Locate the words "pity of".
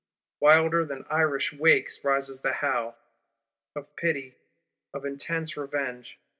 3.95-5.05